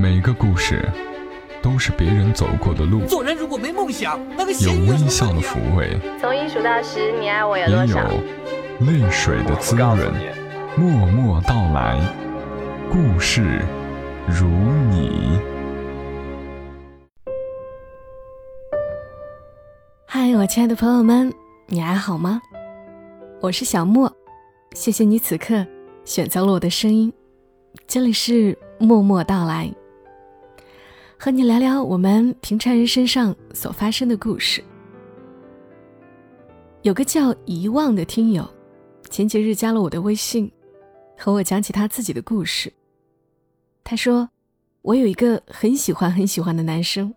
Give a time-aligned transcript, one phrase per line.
[0.00, 0.88] 每个故事
[1.60, 8.08] 都是别人走过的路，做人如果没梦想，那个有微笑的抚慰，从一数到十，你爱我有也多少？
[8.08, 9.98] 有泪水的滋润。
[10.76, 12.00] 默默到来，
[12.88, 13.60] 故事
[14.28, 15.36] 如你。
[20.06, 21.34] 嗨，我亲爱的朋友们，
[21.66, 22.40] 你还好吗？
[23.40, 24.12] 我是小莫，
[24.74, 25.66] 谢谢你此刻
[26.04, 27.12] 选择了我的声音。
[27.88, 29.68] 这里是默默到来，
[31.20, 34.62] 和你聊聊我们平常人身上所发生的故事。
[36.82, 38.48] 有个叫遗忘的听友，
[39.10, 40.48] 前几日加了我的微信，
[41.18, 42.72] 和我讲起他自己的故事。
[43.82, 44.30] 他说
[44.82, 47.12] ：“我有一个很喜欢很喜欢的男生，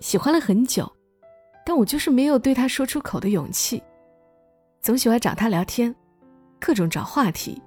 [0.00, 0.90] 喜欢了很久，
[1.66, 3.82] 但我就是没有对他说出口的勇气，
[4.80, 5.94] 总喜欢找他聊天，
[6.58, 7.60] 各种找话题。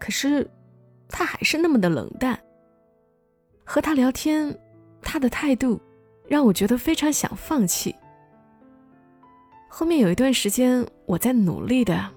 [0.00, 0.50] 可是，
[1.10, 2.42] 他还是那么的冷淡。
[3.64, 4.56] 和他聊天，
[5.00, 5.80] 他的态度
[6.26, 7.94] 让我觉得非常想放弃。
[9.68, 12.08] 后面有一段时间，我在努力的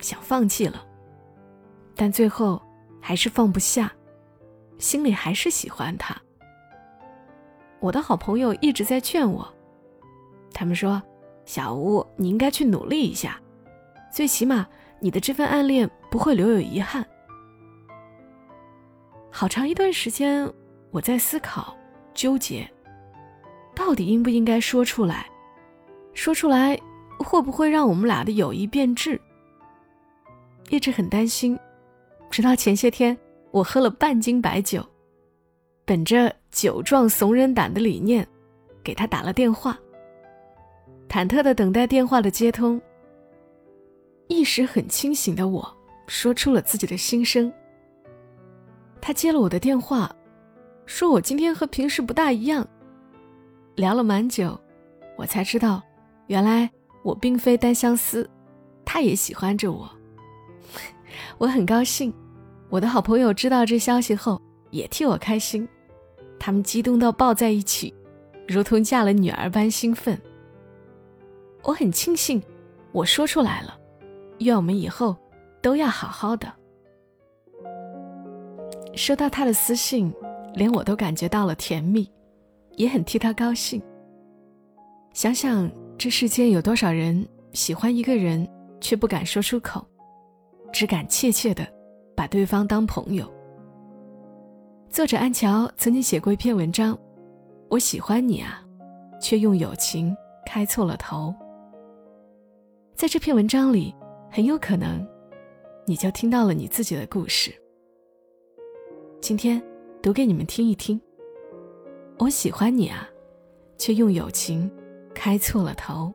[0.00, 0.84] 想放弃了，
[1.94, 2.60] 但最后
[3.00, 3.92] 还是放不下，
[4.78, 6.16] 心里还是喜欢他。
[7.78, 9.46] 我的好朋友一直在劝我，
[10.52, 11.00] 他们说
[11.46, 13.40] ：“小吴，你应该去努力一下，
[14.12, 14.66] 最起码
[14.98, 17.06] 你的这份暗恋不会留有遗憾。”
[19.30, 20.52] 好长一段时间，
[20.90, 21.76] 我在思考、
[22.14, 22.68] 纠结，
[23.74, 25.26] 到底应不应该说出来？
[26.14, 26.78] 说出来
[27.18, 29.20] 会不会让我们俩的友谊变质？
[30.68, 31.58] 一直很担心，
[32.30, 33.16] 直到前些天，
[33.50, 34.84] 我喝了半斤白酒，
[35.84, 38.26] 本着酒壮怂人胆的理念，
[38.82, 39.78] 给他打了电话。
[41.08, 42.80] 忐忑的等待电话的接通，
[44.28, 47.52] 意识很清醒的我说出了自己的心声。
[49.00, 50.14] 他接了我的电话，
[50.90, 52.66] 说我今天和平时不大一样。
[53.76, 54.60] 聊了蛮久，
[55.16, 55.80] 我才知道，
[56.26, 56.68] 原来
[57.04, 58.28] 我并非单相思，
[58.84, 59.88] 他也喜欢着我。
[61.38, 62.12] 我很高兴，
[62.68, 65.66] 我的好朋友知道这消息后也替我开心，
[66.40, 67.94] 他们激动到抱在一起，
[68.48, 70.20] 如同嫁了女儿般兴奋。
[71.62, 72.42] 我很庆幸
[72.90, 73.78] 我说出来了，
[74.40, 75.16] 愿我们以后
[75.62, 76.52] 都要好好的。
[78.96, 80.12] 收到他的私信，
[80.54, 82.10] 连我都感觉到了甜蜜，
[82.76, 83.80] 也很替他高兴。
[85.12, 88.48] 想想这世间有多少人喜欢一个人，
[88.80, 89.84] 却不敢说出口，
[90.72, 91.66] 只敢怯怯的
[92.16, 93.30] 把对方当朋友。
[94.88, 96.98] 作者安乔曾经写过一篇文章
[97.70, 98.62] ：“我喜欢你啊，
[99.20, 101.34] 却用友情开错了头。”
[102.94, 103.94] 在这篇文章里，
[104.30, 105.06] 很有可能，
[105.86, 107.52] 你就听到了你自己的故事。
[109.20, 109.62] 今天
[110.02, 110.98] 读给你们听一听。
[112.18, 113.06] 我喜欢你啊，
[113.76, 114.70] 却用友情
[115.14, 116.10] 开错了头。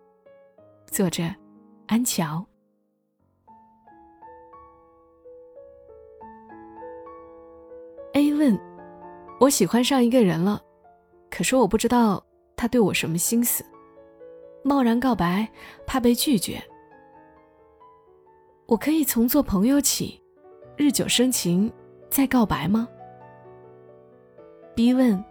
[0.87, 1.23] 作者
[1.85, 2.43] 安乔。
[8.13, 8.59] A 问：
[9.39, 10.59] 我喜欢上一个人了，
[11.29, 12.25] 可是我不知道
[12.55, 13.63] 他对我什么心思，
[14.63, 15.47] 贸然告白
[15.85, 16.59] 怕被拒绝。
[18.65, 20.19] 我可以从做朋友起，
[20.75, 21.71] 日久生情，
[22.09, 22.87] 再告白吗？
[24.75, 25.23] 逼问：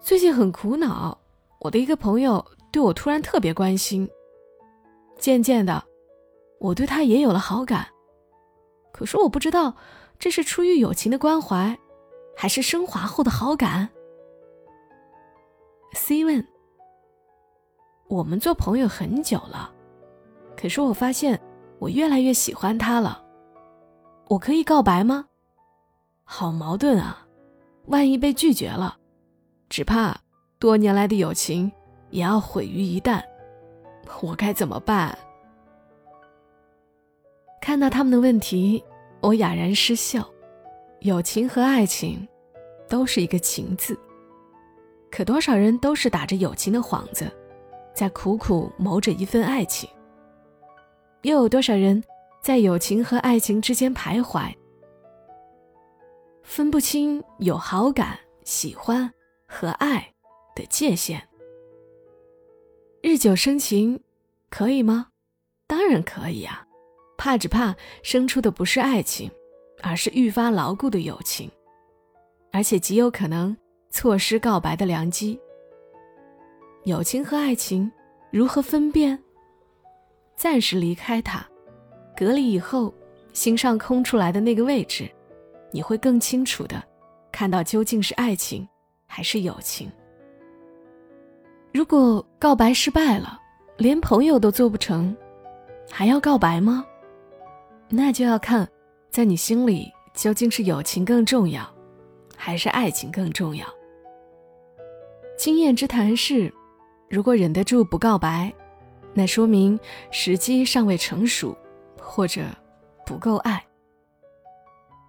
[0.00, 1.18] 最近很苦恼，
[1.58, 4.08] 我的一个朋友对我突然特别关心，
[5.18, 5.82] 渐渐的，
[6.60, 7.88] 我对他也有了好感。
[8.92, 9.74] 可是我不知道，
[10.20, 11.76] 这是出于友情的关怀，
[12.36, 13.88] 还是升华后的好感。
[15.94, 16.46] C 问：
[18.06, 19.72] 我们做朋友很久了，
[20.56, 21.40] 可是我发现。
[21.80, 23.22] 我越来越喜欢他了，
[24.28, 25.26] 我可以告白吗？
[26.22, 27.23] 好矛盾啊！
[27.86, 28.96] 万一被拒绝了，
[29.68, 30.16] 只怕
[30.58, 31.70] 多年来的友情
[32.10, 33.22] 也要毁于一旦，
[34.22, 35.16] 我该怎么办？
[37.60, 38.82] 看到他们的问题，
[39.20, 40.26] 我哑然失笑。
[41.00, 42.26] 友情和爱情，
[42.88, 43.98] 都是一个“情”字，
[45.10, 47.30] 可多少人都是打着友情的幌子，
[47.94, 49.88] 在苦苦谋着一份爱情。
[51.22, 52.02] 又有多少人
[52.42, 54.50] 在友情和爱情之间徘徊，
[56.44, 59.10] 分不清有好感、喜欢
[59.48, 60.12] 和爱
[60.54, 61.20] 的界限？
[63.02, 63.98] 日久生情，
[64.50, 65.08] 可以吗？
[65.66, 66.66] 当然可以啊！
[67.16, 69.30] 怕只怕生出的不是爱情，
[69.82, 71.50] 而是愈发牢固的友情，
[72.52, 73.56] 而且极有可能
[73.88, 75.40] 错失告白的良机。
[76.84, 77.90] 友情和爱情
[78.30, 79.18] 如何分辨？
[80.36, 81.44] 暂时离开他，
[82.14, 82.92] 隔离以后，
[83.32, 85.10] 心上空出来的那个位置，
[85.74, 86.80] 你会更清楚的
[87.32, 88.66] 看到究竟是爱情
[89.08, 89.90] 还是友情。
[91.72, 93.40] 如果告白失败了，
[93.76, 95.14] 连朋友都做不成，
[95.90, 96.86] 还要告白吗？
[97.88, 98.68] 那就要看，
[99.10, 101.68] 在你心里究竟是友情更重要，
[102.36, 103.66] 还是爱情更重要。
[105.36, 106.54] 经验之谈是，
[107.10, 108.52] 如果忍得住不告白，
[109.12, 109.76] 那说明
[110.12, 111.56] 时机尚未成熟，
[112.00, 112.42] 或者
[113.04, 113.60] 不够爱。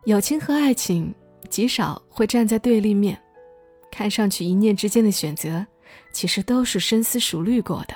[0.05, 1.13] 友情和爱情
[1.49, 3.19] 极少会站在对立面，
[3.91, 5.65] 看上去一念之间的选择，
[6.13, 7.95] 其实都是深思熟虑过的。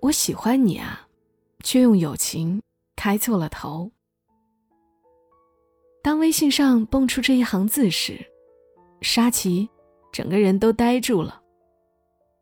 [0.00, 1.06] 我喜欢你啊，
[1.62, 2.60] 却用友情
[2.96, 3.88] 开错了头。
[6.02, 8.18] 当微信上蹦出这一行字时，
[9.00, 9.68] 沙琪
[10.12, 11.40] 整个人都呆住了。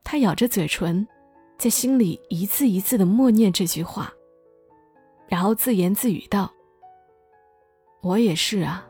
[0.03, 1.07] 他咬着嘴唇，
[1.59, 4.11] 在心里一字一字的默念这句话，
[5.29, 6.53] 然后自言自语道
[8.03, 8.87] ：“我也是啊，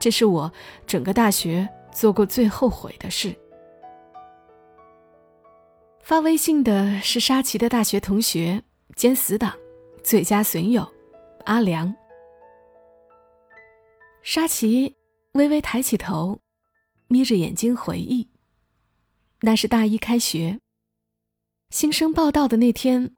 [0.00, 0.52] 这是我
[0.86, 3.36] 整个大学做过最后悔的事。”
[6.02, 8.64] 发微信的是沙琪的大学同学
[8.96, 9.54] 兼死党、
[10.02, 10.90] 最佳损友
[11.44, 11.94] 阿良。
[14.22, 14.96] 沙琪
[15.32, 16.40] 微微抬起头，
[17.06, 18.28] 眯着眼睛回忆
[19.42, 20.58] ：“那是大一开学，
[21.70, 23.14] 新生报道的那天，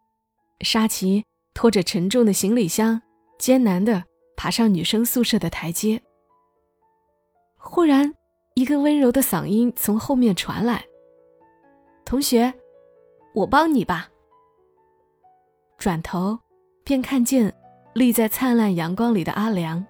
[0.61, 1.25] 沙琪
[1.55, 3.01] 拖着沉重的行李箱，
[3.39, 4.05] 艰难的
[4.37, 6.03] 爬上女生宿舍的台阶。
[7.57, 8.15] 忽然，
[8.55, 10.85] 一个温柔的嗓音从后面传来
[12.05, 12.53] ：‘同学。’”
[13.35, 14.11] 我帮你吧。
[15.79, 16.39] 转头，
[16.85, 17.51] 便看见
[17.95, 19.83] 立在灿烂阳光里的阿良，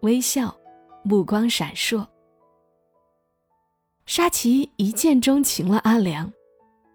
[0.00, 0.54] 微笑，
[1.02, 2.06] 目光闪烁。
[4.04, 6.30] 沙琪一见钟情了阿良，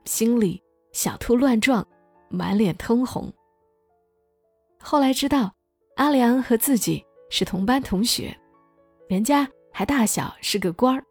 [0.04, 0.62] 心里
[0.92, 1.84] 小兔乱撞，
[2.30, 3.34] 满脸通红。
[4.80, 5.55] 后来知道，
[5.96, 8.36] 阿良和自己是同班同学，
[9.08, 11.04] 人家还大小是个官儿，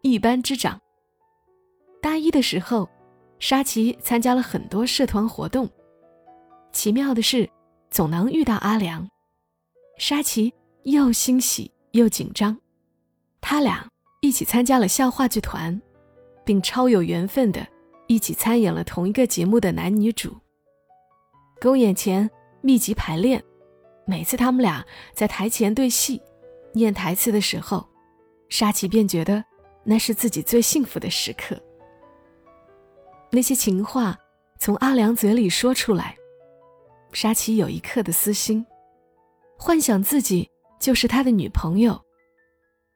[0.00, 0.80] 一班之长。
[2.00, 2.88] 大一的时候。
[3.38, 5.68] 沙琪参加了很多社团活动，
[6.70, 7.50] 奇妙的是，
[7.90, 9.10] 总能遇到阿良。
[9.98, 12.56] 沙琪又欣喜又紧张，
[13.40, 13.84] 他俩
[14.20, 15.82] 一起参加了校话剧团，
[16.44, 17.66] 并超有缘分的
[18.06, 20.36] 一起参演了同一个节目的男女主。
[21.60, 22.30] 公演前
[22.60, 23.42] 密集排练，
[24.12, 26.20] 每次他们俩在台前对戏、
[26.74, 27.88] 念台词的时候，
[28.50, 29.42] 沙琪便觉得
[29.84, 31.58] 那是自己最幸福的时刻。
[33.30, 34.18] 那些情话
[34.58, 36.14] 从阿良嘴里说出来，
[37.14, 38.66] 沙琪有一刻的私心，
[39.58, 40.46] 幻想自己
[40.78, 41.98] 就是他的女朋友。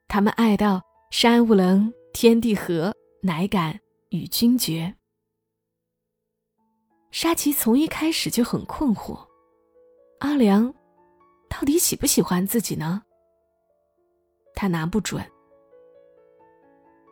[0.09, 3.81] 他们爱到山无棱，天地合，乃敢
[4.11, 4.95] 与君绝。
[7.11, 9.27] 沙琪从一开始就很困惑，
[10.21, 10.75] 阿良
[11.59, 13.03] 到底喜不喜欢自己呢？
[14.55, 15.25] 他拿不准，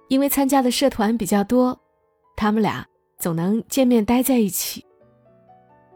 [0.08, 1.80] 因为参加的社团比较多，
[2.36, 2.86] 他们俩。
[3.16, 4.84] 总能见面待在一起。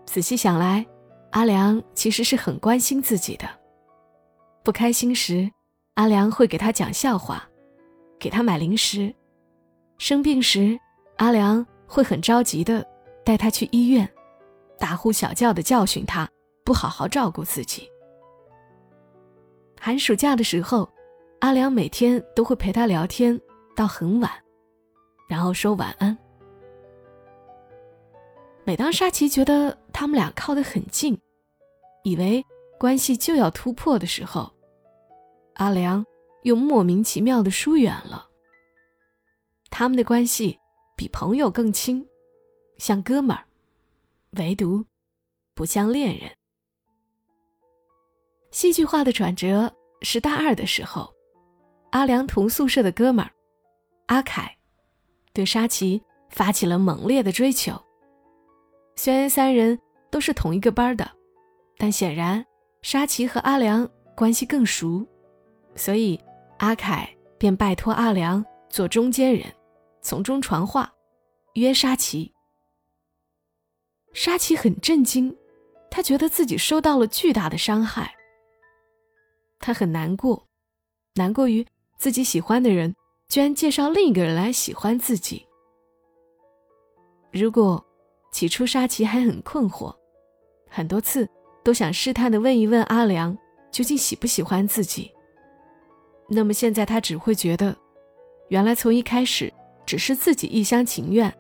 [0.06, 0.86] 仔细想来，
[1.32, 3.46] 阿良其实是很关心自己的。
[4.62, 5.50] 不开心时，
[5.94, 7.46] 阿良会给他讲笑话，
[8.18, 9.12] 给他买零食；
[9.98, 10.78] 生病时，
[11.16, 12.86] 阿良会很着急的
[13.24, 14.08] 带他去医院，
[14.78, 16.26] 大呼小叫的教训他
[16.64, 17.90] 不好好照顾自己。
[19.80, 20.88] 寒暑假的时候，
[21.40, 23.40] 阿良每天都会陪他聊天
[23.76, 24.30] 到很晚，
[25.28, 26.16] 然后说晚安。
[28.64, 31.18] 每当沙琪觉得他们俩靠得很近，
[32.02, 32.44] 以为
[32.78, 34.52] 关系就要突破的时候，
[35.54, 36.04] 阿良
[36.42, 38.28] 又莫名其妙的疏远了。
[39.70, 40.58] 他们的关系
[40.96, 42.06] 比朋友更亲，
[42.78, 43.44] 像哥们儿，
[44.32, 44.84] 唯独
[45.54, 46.37] 不像恋人。
[48.50, 51.12] 戏剧化的转折是大二的时候，
[51.90, 53.30] 阿良同宿舍的哥们儿
[54.06, 54.56] 阿凯
[55.32, 57.80] 对沙琪发起了猛烈的追求。
[58.96, 59.78] 虽然三人
[60.10, 61.08] 都是同一个班的，
[61.76, 62.44] 但显然
[62.82, 65.06] 沙琪和阿良关系更熟，
[65.76, 66.18] 所以
[66.58, 69.44] 阿凯便拜托阿良做中间人，
[70.00, 70.92] 从中传话，
[71.54, 72.32] 约沙琪。
[74.14, 75.36] 沙琪很震惊，
[75.90, 78.12] 他觉得自己受到了巨大的伤害，
[79.58, 80.46] 他很难过，
[81.14, 81.66] 难过于
[81.98, 82.94] 自己喜欢的人
[83.28, 85.46] 居然介绍另一个人来喜欢自己。
[87.32, 87.84] 如果。
[88.30, 89.92] 起初，沙琪还很困惑，
[90.68, 91.26] 很多次
[91.64, 93.36] 都想试探的问一问阿良
[93.72, 95.10] 究竟喜不喜欢自己。
[96.28, 97.74] 那么现在，他只会觉得，
[98.48, 99.52] 原来从一开始
[99.86, 101.34] 只是自己一厢情愿，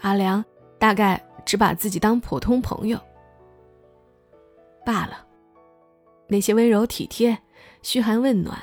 [0.00, 0.42] 阿良
[0.78, 2.98] 大概只把自己当普通朋友
[4.86, 5.25] 罢了。
[6.28, 7.36] 那些温柔体贴、
[7.82, 8.60] 嘘寒问暖，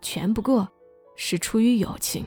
[0.00, 0.68] 全不过
[1.16, 2.24] 是出于友情。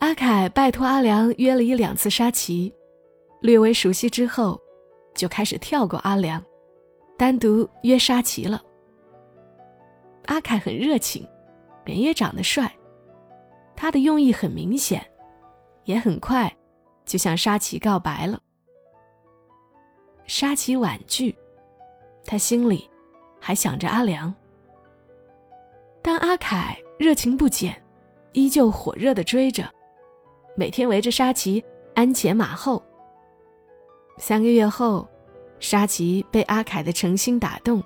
[0.00, 2.72] 阿凯拜托阿良约了一两次沙琪，
[3.40, 4.60] 略微熟悉之后，
[5.14, 6.44] 就开始跳过阿良，
[7.16, 8.62] 单独约沙琪了。
[10.26, 11.26] 阿凯很热情，
[11.86, 12.70] 人也长得帅，
[13.74, 15.02] 他的用意很明显，
[15.84, 16.54] 也很快
[17.06, 18.40] 就向沙琪告白了。
[20.26, 21.34] 沙琪婉拒，
[22.24, 22.88] 他心里
[23.40, 24.34] 还想着阿良，
[26.02, 27.82] 但阿凯热情不减，
[28.32, 29.68] 依旧火热的追着，
[30.56, 31.64] 每天围着沙琪
[31.94, 32.82] 鞍前马后。
[34.18, 35.08] 三个月后，
[35.60, 37.82] 沙琪被阿凯的诚心打动，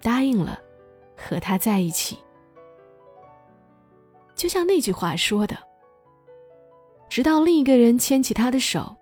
[0.00, 0.58] 答应了。
[1.14, 2.18] 和他在一起，
[4.34, 5.56] 就像那句话说的
[7.08, 8.96] ：“直到另一个人牵起他的手，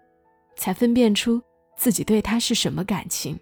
[0.54, 1.40] 才分辨出
[1.76, 3.38] 自己对他是什么感情。”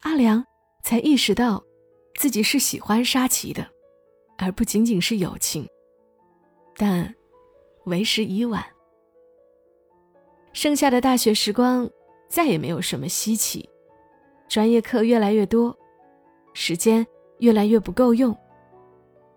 [0.00, 0.44] 阿良
[0.82, 1.62] 才意识到，
[2.18, 3.66] 自己是喜欢沙琪的，
[4.38, 5.66] 而不仅仅是友情。
[6.76, 7.14] 但
[7.84, 8.64] 为时已晚，
[10.52, 11.88] 剩下的大学时光
[12.28, 13.68] 再也没有什么稀奇，
[14.48, 15.76] 专业课越来越多，
[16.54, 17.06] 时间。
[17.40, 18.34] 越来越不够用，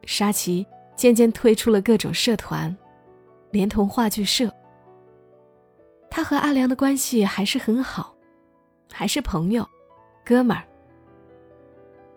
[0.05, 2.73] 沙琪渐渐退出了各种社团，
[3.51, 4.49] 连同话剧社。
[6.09, 8.15] 他和阿良的关系还是很好，
[8.89, 9.67] 还是朋友、
[10.29, 10.61] 哥们儿。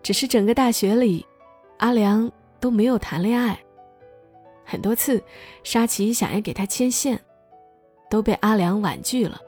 [0.03, 1.25] 只是整个大学里，
[1.79, 3.59] 阿良都没有谈恋爱。
[4.63, 5.19] 很多次，
[5.63, 7.19] 沙琪想要给他牵线，
[8.11, 9.41] 都被阿良婉拒了。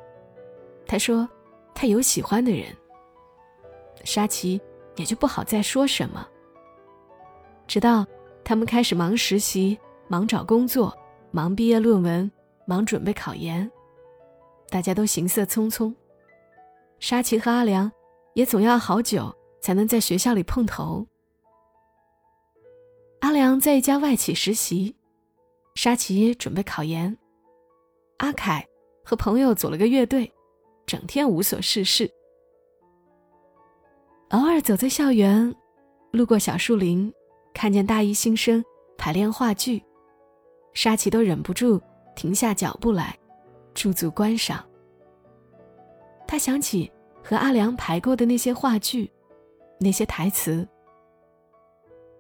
[0.87, 1.29] 他说
[1.75, 2.65] 他有喜欢的人。
[4.03, 4.59] 沙琪。
[4.97, 6.25] 也就不好再说什么。
[7.67, 8.07] 直到
[8.45, 10.97] 他们开始忙实习、忙找工作、
[11.31, 12.31] 忙毕业论文、
[12.65, 13.69] 忙准备考研，
[14.69, 15.93] 大家都行色匆匆。
[17.01, 17.91] 沙琪和阿良
[18.35, 21.07] 也总要好久才能在学校里碰头。
[23.21, 24.95] 阿良在一家外企实习，
[25.73, 27.17] 沙琪准备考研，
[28.17, 28.67] 阿凯
[29.03, 30.31] 和朋友组了个乐队，
[30.85, 32.11] 整天无所事事。
[34.31, 35.55] 偶尔走在校园，
[36.11, 37.11] 路过小树林，
[37.53, 38.63] 看见大一新生
[38.97, 39.81] 排练话剧，
[40.73, 41.81] 沙琪都忍不住
[42.17, 43.17] 停下脚步来，
[43.73, 44.63] 驻足观赏。
[46.27, 46.91] 他想起
[47.27, 49.11] 和阿良排过的那些话剧，
[49.79, 50.67] 那些台词。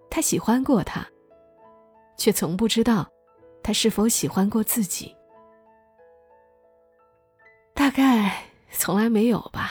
[0.09, 1.05] 他喜欢过他，
[2.17, 3.07] 却从不知道
[3.61, 5.15] 他是否喜欢过自己。
[7.75, 9.69] 大概从来没有吧。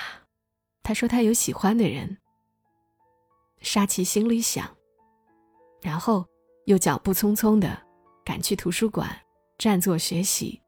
[0.85, 2.17] 他说他有喜欢的人。
[3.61, 4.69] 沙琪心里想，
[5.81, 6.25] 然后
[6.67, 7.76] 又脚步匆匆的
[8.25, 9.09] 赶去图书馆，
[9.59, 10.62] 占座学习。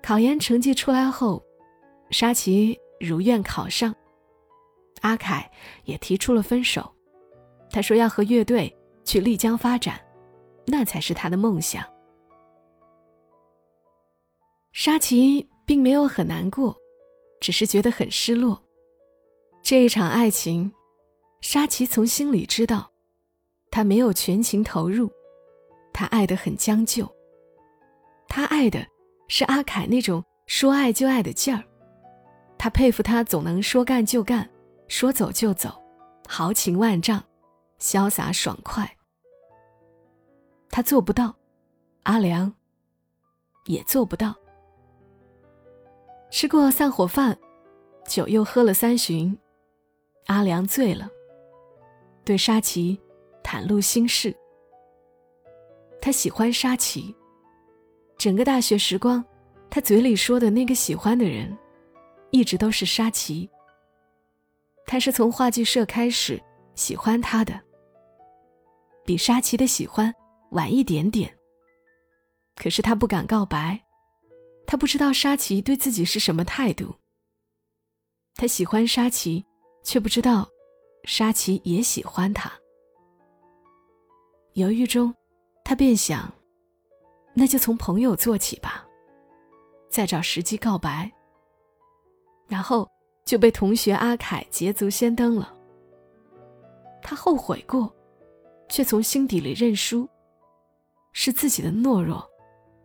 [0.00, 1.42] 考研成绩出来后，
[2.10, 3.94] 沙琪如愿考上。
[5.02, 5.50] 阿凯
[5.84, 6.90] 也提出了分手，
[7.70, 8.74] 他说要和乐队
[9.04, 10.00] 去丽江发展，
[10.66, 11.84] 那才是他的梦想。
[14.72, 16.76] 沙琪并没有很难过，
[17.40, 18.62] 只是觉得很失落。
[19.62, 20.72] 这一场爱情。
[21.42, 22.90] 沙琪从心里知道，
[23.70, 25.08] 他没有全情投入，
[25.92, 27.06] 他爱得很将就。
[28.26, 28.84] 他爱的
[29.28, 31.62] 是阿凯那种说爱就爱的劲儿，
[32.66, 34.50] 他佩服他总能说干就干，
[34.88, 35.80] 说走就走，
[36.26, 37.22] 豪情万丈，
[37.78, 38.96] 潇洒爽快。
[40.68, 41.32] 他做不到，
[42.02, 42.52] 阿良
[43.66, 44.34] 也做不到。
[46.28, 47.38] 吃过散伙饭，
[48.04, 49.38] 酒又喝了三巡，
[50.26, 51.08] 阿良醉了。
[52.24, 53.00] 对沙琪
[53.44, 54.36] 袒露心事。
[56.02, 57.14] 他喜欢沙琪。
[58.18, 59.24] 整个大学时光，
[59.70, 61.56] 他嘴里说的那个喜欢的人，
[62.36, 63.48] 一直都是沙琪。
[64.86, 66.40] 他是从话剧社开始
[66.74, 67.58] 喜欢他的，
[69.04, 70.14] 比沙琪的喜欢
[70.50, 71.34] 晚一点点。
[72.54, 73.80] 可是他不敢告白，
[74.66, 76.94] 他不知道沙琪对自己是什么态度。
[78.34, 79.44] 他喜欢沙琪，
[79.82, 80.46] 却不知道。
[81.04, 82.52] 沙琪也喜欢他，
[84.54, 85.14] 犹豫中，
[85.64, 86.32] 他便想，
[87.32, 88.84] 那就从朋友做起吧，
[89.88, 91.08] 再找时机告白。
[92.48, 92.88] 然后
[93.24, 95.52] 就被同学阿凯捷足先登了。
[97.02, 97.92] 他后悔过，
[98.68, 100.08] 却从心底里认输，
[101.12, 102.28] 是自己的懦弱，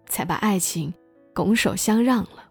[0.06, 0.94] 才把爱情
[1.34, 2.50] 拱手相让了。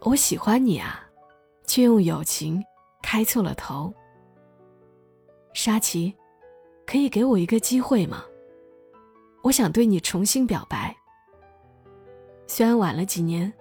[0.00, 1.08] 我喜欢你啊，
[1.66, 2.64] 却用友情
[3.02, 3.92] 开错了头。
[5.54, 6.14] 沙琪，
[6.86, 8.24] 可以给我一个机会吗？
[9.42, 10.96] 我想对你重新表白。
[12.48, 13.52] 虽然晚了几年，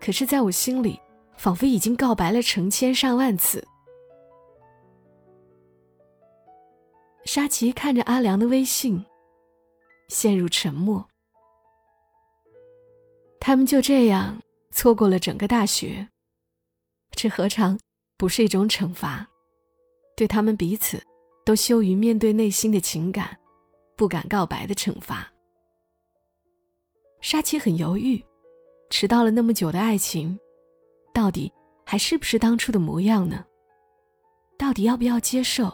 [0.00, 0.98] 可是在我心里
[1.36, 3.64] 仿佛已经告白了成千上万次。
[7.26, 9.04] 沙琪看着阿良的微信，
[10.08, 11.06] 陷入沉默。
[13.38, 14.42] 他们就这样
[14.72, 16.08] 错过了整个大学，
[17.12, 17.78] 这何尝
[18.16, 19.28] 不是一种惩罚？
[20.16, 21.00] 对他们彼此
[21.44, 23.38] 都羞于面对内心的情感，
[23.96, 25.30] 不敢告白的惩罚。
[27.20, 28.22] 沙琪很犹豫，
[28.90, 30.38] 迟到了那么久的爱情，
[31.14, 31.50] 到底
[31.86, 33.44] 还是不是当初的模样呢？
[34.58, 35.72] 到底要不要接受？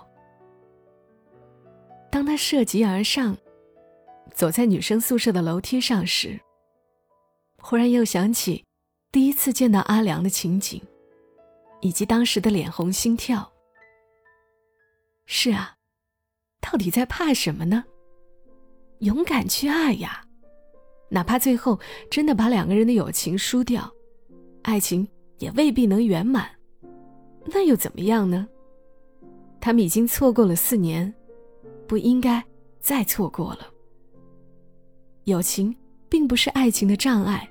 [2.11, 3.37] 当他涉级而上，
[4.32, 6.38] 走在女生宿舍的楼梯上时，
[7.61, 8.64] 忽然又想起
[9.11, 10.80] 第一次见到阿良的情景，
[11.80, 13.50] 以及当时的脸红心跳。
[15.25, 15.75] 是啊，
[16.61, 17.85] 到底在怕什么呢？
[19.00, 20.25] 勇敢去爱呀，
[21.09, 21.79] 哪怕最后
[22.11, 23.91] 真的把两个人的友情输掉，
[24.63, 25.07] 爱情
[25.39, 26.49] 也未必能圆满，
[27.45, 28.47] 那又怎么样呢？
[29.61, 31.13] 他们已经错过了四年，
[31.87, 32.45] 不应该
[32.81, 33.69] 再错过了。
[35.25, 35.75] 友情
[36.09, 37.49] 并不是爱情的障碍。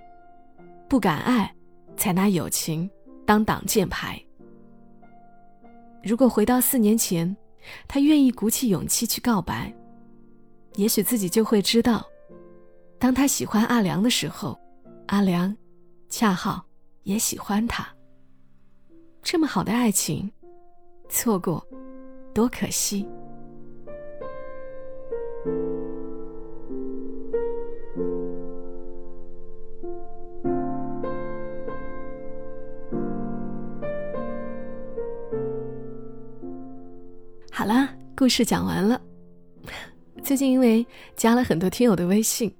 [0.87, 1.53] 不敢爱，
[1.97, 2.89] 才拿友情
[3.25, 4.21] 当挡箭牌。
[6.03, 7.35] 如果回到四年前，
[7.87, 9.73] 他愿意鼓起勇气去告白，
[10.75, 12.05] 也许自己就会知道，
[13.05, 14.59] 当他喜欢阿良的时候，
[15.09, 15.55] 阿良
[16.09, 16.65] 恰好
[17.03, 17.87] 也喜欢他。
[19.21, 20.27] 这么好的爱情，
[21.07, 21.63] 错过，
[22.33, 23.07] 多可惜。
[37.51, 38.99] 好啦，故事讲完了。
[40.25, 40.83] 最近因为
[41.15, 42.51] 加了很多听友的微信，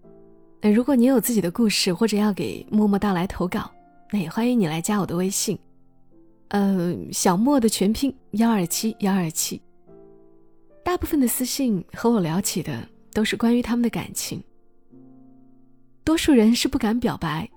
[0.72, 3.70] 如果你有自己的故事或者要给默默到来投稿，
[4.12, 5.58] 那也欢迎你来加我的微信，
[6.48, 9.62] 呃，小莫的全拼幺二七幺二七。
[10.84, 14.44] 大部分的私信和我聊起的都是关于他们的感情，
[16.04, 17.50] 多数人是不敢表白，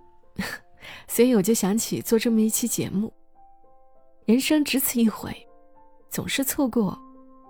[1.08, 3.12] 所以我就想起做这么一期节目。
[4.24, 5.34] 人生只此一回，
[6.10, 6.98] 总是错过。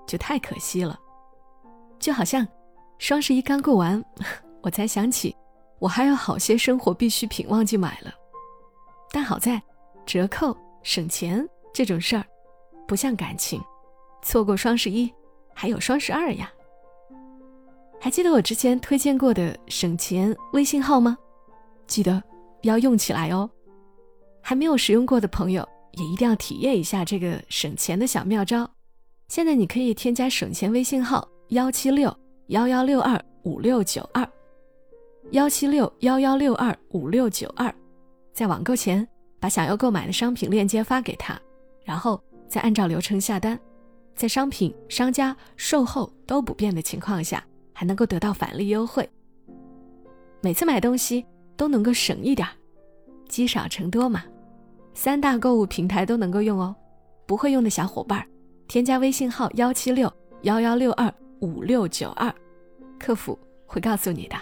[0.06, 0.98] 就太可惜了，
[1.98, 2.46] 就好像
[2.98, 4.02] 双十一刚过完，
[4.62, 5.37] 我才想起
[5.78, 8.12] 我还有好些生活必需品忘记买了。
[9.10, 9.62] 但好在
[10.04, 12.24] 折扣省钱这种事儿，
[12.86, 13.62] 不像感情，
[14.22, 15.12] 错过双十一
[15.54, 16.52] 还有双十二呀。
[18.00, 21.16] 还记得我之前推荐过的省钱微信号吗？
[21.86, 22.22] 记得
[22.62, 23.48] 要用起来哦。
[24.42, 28.70] 还没有使用过的朋友，也一定要体验一下这个省钱的小妙招。
[29.28, 32.14] 现在你可以添加省钱微信号幺七六
[32.46, 34.26] 幺幺六二五六九二，
[35.33, 37.72] 幺七六幺幺六二五六九二，
[38.33, 39.07] 在网购前
[39.38, 41.38] 把想要购买的商品链接发给他，
[41.85, 43.59] 然后再按照流程下单，
[44.14, 49.07] 在商品商家售后都不变的情况下，还能够得到返利优惠。
[50.40, 51.26] 每次买东西
[51.57, 52.48] 都能够省一点
[53.28, 54.24] 积少成多嘛。
[54.94, 56.74] 三大购物平台都能够用哦，
[57.26, 58.26] 不会用的小伙伴。
[58.66, 62.35] 添加微信号幺七六幺幺六二五六九二，
[62.98, 64.37] 客服会告诉你的。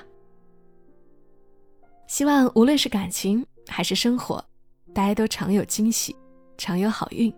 [2.06, 4.44] 希望无论是感情还是生活，
[4.94, 6.14] 大家都常有惊喜，
[6.56, 7.32] 常有好运。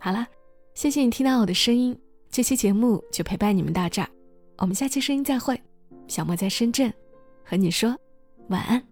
[0.00, 0.26] 好了，
[0.74, 1.98] 谢谢你听到我的声音，
[2.30, 4.08] 这期节目就陪伴你们到这儿，
[4.58, 5.60] 我们下期声音再会。
[6.08, 6.92] 小莫在深圳，
[7.44, 7.96] 和你说
[8.48, 8.91] 晚安。